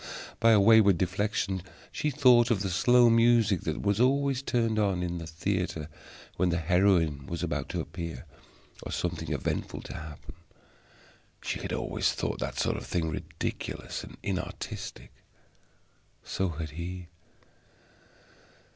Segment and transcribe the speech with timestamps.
[0.39, 5.03] By a wayward deflection she thought of the slow music that was always turned on
[5.03, 5.89] in the theatre
[6.37, 8.25] when the heroine was about to appear,
[8.81, 10.33] or something eventful to happen.
[11.43, 15.11] She had always thought that sort of thing ridiculous and inartistic.
[16.23, 17.09] So had He.